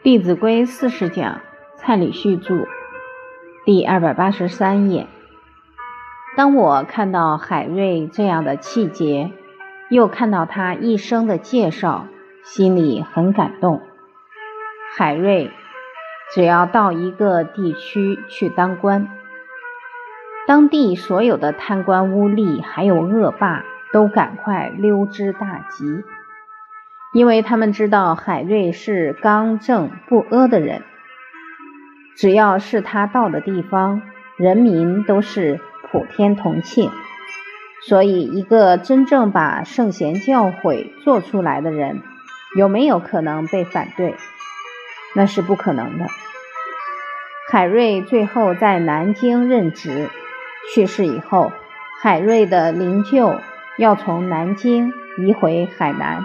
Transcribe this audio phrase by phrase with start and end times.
[0.02, 1.42] 《弟子规》四十讲，
[1.76, 2.66] 蔡礼旭著，
[3.66, 5.06] 第二百八十三页。
[6.38, 9.30] 当我看到海瑞这样的气节，
[9.90, 12.06] 又看到他一生的介绍，
[12.42, 13.82] 心里很感动。
[14.96, 15.50] 海瑞
[16.32, 19.06] 只要到一个地区去当官，
[20.46, 26.02] 当地所有的贪官污吏还有恶霸都赶快溜之大吉。
[27.12, 30.84] 因为他们知道海瑞是刚正不阿的人，
[32.16, 34.02] 只要是他到的地方，
[34.36, 35.58] 人民都是
[35.90, 36.88] 普天同庆。
[37.82, 42.00] 所以，一个真正把圣贤教诲做出来的人，
[42.56, 44.14] 有没有可能被反对？
[45.16, 46.06] 那是不可能的。
[47.50, 50.08] 海瑞最后在南京任职，
[50.72, 51.50] 去世以后，
[52.00, 53.40] 海瑞的灵柩
[53.78, 56.24] 要从南京移回海南。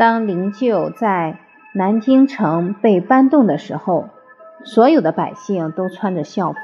[0.00, 1.40] 当灵柩在
[1.74, 4.08] 南京城被搬动的时候，
[4.64, 6.58] 所有的百姓都穿着校服。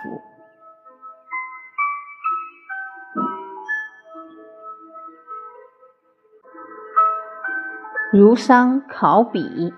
[8.10, 9.74] 如丧考妣，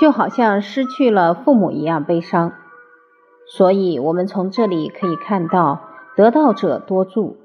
[0.00, 2.52] 就好像失去了父母一样悲伤。
[3.46, 7.36] 所以，我们从这里可以看到，得道者多助，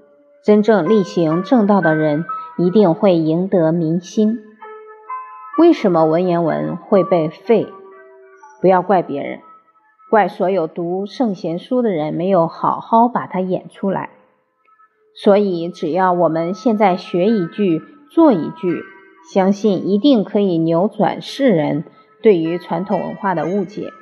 [0.43, 2.25] 真正力行正道的人，
[2.57, 4.39] 一定会赢得民心。
[5.57, 7.71] 为什么文言文会被废？
[8.59, 9.39] 不要怪别人，
[10.11, 14.09] 怪所有读圣贤书的人没有好好把它演出来。
[15.15, 18.83] 所以，只要我们现在学一句做一句，
[19.31, 21.85] 相信一定可以扭转世人
[22.21, 23.93] 对于传统文化的误解，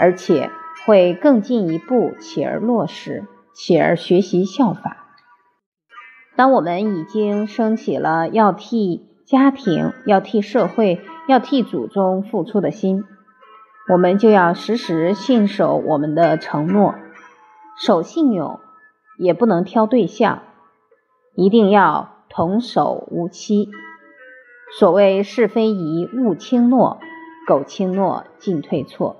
[0.00, 0.50] 而且
[0.84, 5.06] 会更进一步，起而落实，起而学习效法。
[6.34, 9.04] 当我们已经升起了要替。
[9.28, 13.04] 家庭要替社会、要替祖宗付出的心，
[13.92, 16.94] 我们就要时时信守我们的承诺，
[17.76, 18.58] 守信用，
[19.18, 20.44] 也不能挑对象，
[21.34, 23.68] 一定要童叟无欺。
[24.78, 26.98] 所谓是非宜勿轻诺，
[27.46, 29.16] 苟轻诺进退错。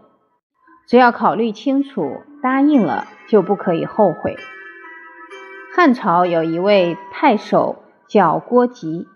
[0.87, 4.38] 只要考虑清楚，答应了就不可以后悔。
[5.77, 9.06] 汉朝有一位太守叫郭吉。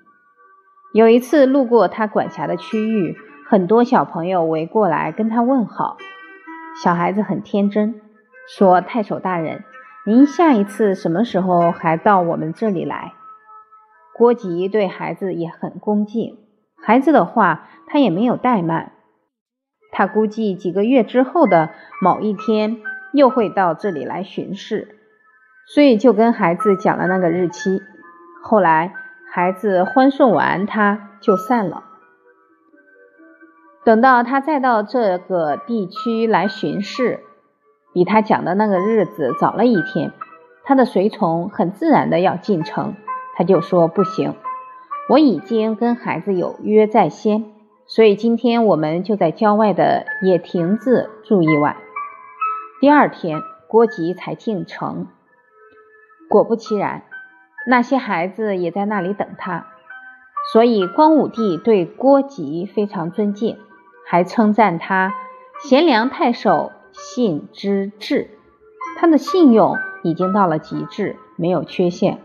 [0.93, 3.17] 有一次路过他管辖的区域，
[3.49, 5.97] 很多小朋友围过来跟他问好。
[6.83, 8.03] 小孩子很天真，
[8.47, 9.65] 说：“太守大人，
[10.05, 13.15] 您下一次什么时候还到我们这里来？”
[14.15, 16.37] 郭吉对孩子也很恭敬，
[16.77, 18.93] 孩子的话他也没有怠慢。
[19.93, 21.71] 他估计几个月之后的
[22.03, 22.83] 某一天
[23.15, 24.97] 又会到这里来巡视，
[25.67, 27.81] 所以就跟孩子讲了那个日期。
[28.43, 28.93] 后来。
[29.35, 31.85] 孩子欢送完，他就散了。
[33.83, 37.21] 等到他再到这个地区来巡视，
[37.95, 40.13] 比他讲的那个日子早了一天。
[40.65, 42.95] 他的随从很自然的要进城，
[43.35, 44.35] 他就说不行，
[45.09, 47.47] 我已经跟孩子有约在先，
[47.87, 51.77] 所以今天我们就在郊外的野亭子住一晚。
[52.83, 55.07] 第二天，郭吉才进城，
[56.29, 57.05] 果不其然。
[57.67, 59.67] 那些孩子也在那里等他，
[60.53, 63.57] 所以光武帝对郭吉非常尊敬，
[64.07, 65.15] 还称赞他
[65.63, 68.31] 贤良太守，信之至。
[68.99, 72.19] 他的信用已经到了极致，没有缺陷。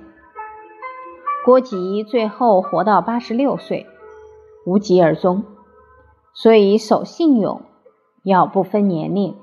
[1.46, 3.86] 郭吉最后活到八十六岁，
[4.66, 5.44] 无疾而终。
[6.34, 7.62] 所以守信用
[8.24, 9.36] 要不分年龄，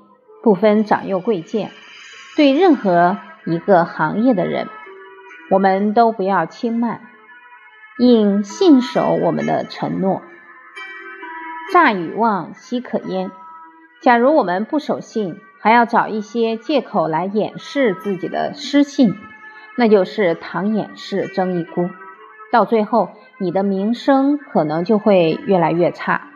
[0.43, 1.71] 不分长幼贵贱，
[2.35, 4.67] 对任何一个行业的人。
[5.49, 7.01] 我们都不要轻慢，
[7.99, 10.21] 应信守我们的承诺。
[11.71, 13.31] 诈与妄奚可焉？
[14.01, 19.15] 假如我们不守信，还要找一些借口来掩饰自己的失信，
[19.77, 21.89] 那就是淌眼识争一孤。
[22.51, 23.09] 到最后，
[23.39, 26.29] 你的名声可能就会越来越差。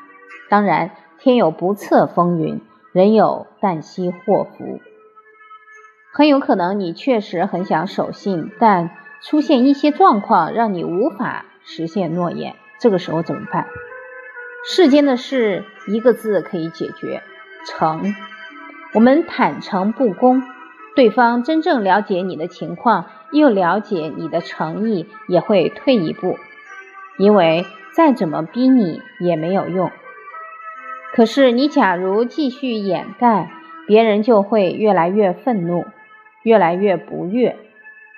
[0.50, 2.61] 当然，天有不测风云，
[2.91, 4.79] 人有旦夕祸福。
[6.19, 8.89] 很有可能你确实很想守信，但
[9.21, 13.68] 出现一些状况让你无法实现诺言，这个时候怎么办？
[14.66, 17.24] 世间的事一个字可以解决，
[17.66, 18.13] 诚。
[18.94, 20.44] 我们坦诚不公，
[20.94, 26.38] 对方真正了解你的情况，又了解你的诚意，也会退一步，
[27.18, 29.89] 因为再怎么逼你也没有用。
[31.13, 33.50] 可是你假如继续掩盖，
[33.88, 35.86] 别人就会越来越愤怒。
[36.49, 37.57] 越来越不悦，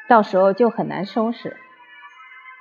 [0.08, 1.58] 到时候就很难收拾。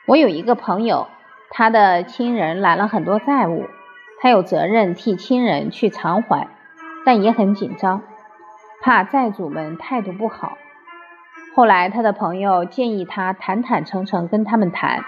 [0.05, 1.07] 我有一个朋友，
[1.49, 3.69] 他的亲人揽了很多债务，
[4.21, 6.49] 他有责任替亲人去偿还，
[7.07, 8.03] 但也很紧张，
[8.83, 10.59] 怕债主们态度不好。
[11.55, 15.05] 后来他的朋友建议他坦坦诚诚跟他们谈，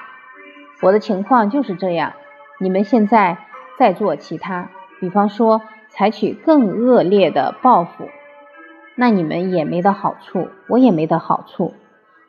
[0.81, 2.13] 我的情况就是这样。
[2.61, 3.37] 你们现在
[3.81, 4.69] 再做其他，
[5.01, 8.09] 比方说采取更恶劣的报复，
[8.95, 11.75] 那你们也没得好处，我也没得好处。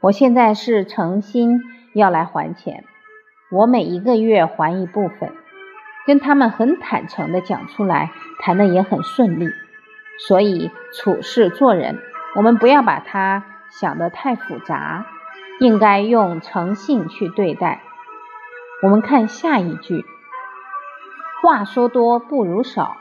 [0.01, 1.62] 我现在是诚心
[1.94, 2.83] 要来还钱，
[3.51, 5.31] 我每一个月还一部分。
[6.06, 9.50] 跟他们很坦诚的讲出来，谈的也很顺利。
[10.27, 12.00] 所以处事做人，
[12.36, 15.06] 我们不要把它想得太复杂，
[15.59, 17.81] 应该用诚信去对待。
[18.81, 20.04] 我们看下一句，
[21.42, 22.98] 话说多不如少。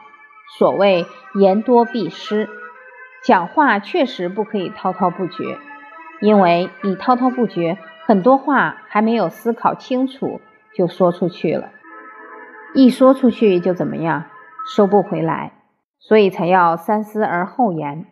[0.59, 2.49] 所谓言多必失，
[3.25, 5.57] 讲话确实不可以滔滔不绝，
[6.21, 10.41] 因为你滔滔不绝，很多话还没有思考清楚
[10.75, 11.71] 就说出去了。
[12.75, 14.25] 一说出去就怎么样，
[14.67, 15.53] 收不回来，
[16.01, 18.07] 所以才要三思而后言。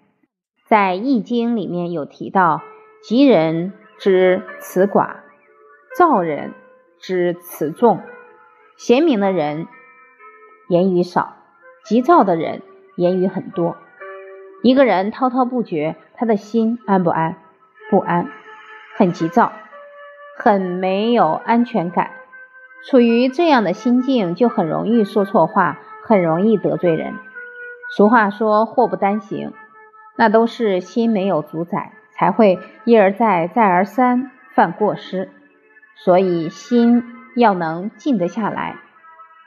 [0.69, 2.63] 在《易经》里面有提到：
[3.03, 5.17] 吉人之辞寡，
[5.97, 6.55] 躁人
[7.01, 8.01] 之辞重。
[8.77, 9.67] 贤明的人
[10.69, 11.35] 言语少，
[11.85, 12.63] 急躁的人
[12.97, 13.77] 言语很多。
[14.62, 17.37] 一个人滔滔不绝，他的心安不安？
[17.91, 18.29] 不安，
[18.97, 19.53] 很急躁，
[20.37, 22.11] 很没有安全感。
[22.87, 27.15] 处于这样的心境，就很容易说错话，很容易得罪人。
[27.97, 29.53] 俗话说“祸不单行”，
[30.17, 35.31] 那都是心没有主宰，才会一而再、再而三犯过失。
[35.97, 37.03] 所以心
[37.35, 38.77] 要能静得下来。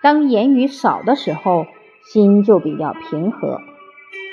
[0.02, 1.66] 当言语少的时候，
[2.12, 3.62] 心就比较平和。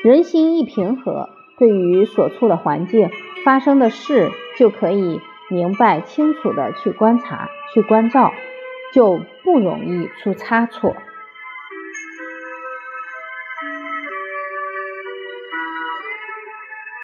[0.02, 3.10] 人心一平和，对于所处的环境
[3.44, 8.32] 发生的事，就可以明白清楚的去观察、去关照。
[8.92, 10.96] 就不容易出差错。